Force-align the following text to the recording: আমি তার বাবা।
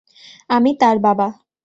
আমি 0.49 0.71
তার 0.79 0.97
বাবা। 0.99 1.27